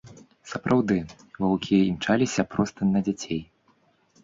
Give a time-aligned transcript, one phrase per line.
[0.51, 0.97] Сапраўды,
[1.43, 3.41] ваўкі імчаліся проста на дзяцей.